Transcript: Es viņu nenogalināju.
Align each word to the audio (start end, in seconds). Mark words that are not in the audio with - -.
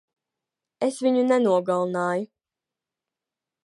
Es 0.87 0.97
viņu 1.07 1.27
nenogalināju. 1.33 2.29